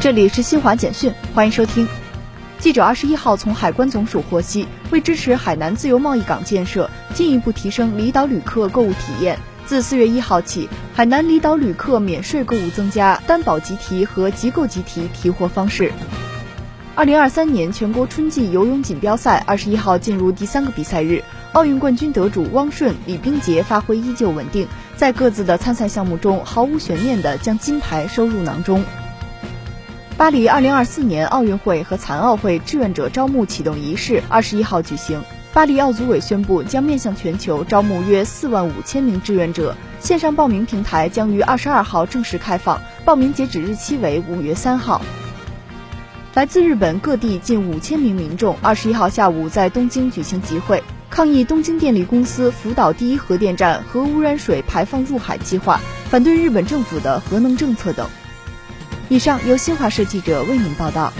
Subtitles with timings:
[0.00, 1.86] 这里是新华简讯，欢迎收听。
[2.58, 15.92] 记者二十一号从海关总署获悉，为支持海南自由贸易港建设，进一步提升离岛旅客购物体验，自四月一号起，海南离岛旅客免税购物增加担保集提和集购集提提货方式。
[16.94, 21.22] 二零二三年全国春季游泳锦标赛二十一号进入第三个比赛日，
[21.52, 28.82] 奥运冠军得主汪顺、李冰洁发挥依旧稳定，在各自的参赛项目中毫无悬念地将金牌收入囊中。
[30.20, 35.22] 巴黎二零二四年奥运会和残奥会志愿者招募启动仪式二十一号举行。
[35.54, 45.00] 巴黎奥组委宣布将面向全球招募约四万五千名志愿者，线上报名平台将于二十二号正式开放，报名截止日期为五月三号。
[46.34, 55.80] 来自日本各地近五千名民众二十一号下午在东京举行集会，抗议东京电力公司福岛第一核电站核污染水排放入海计划，
[56.10, 58.06] 反对日本政府的核能政策等。
[59.10, 61.12] 以上由新华社记者为您报道。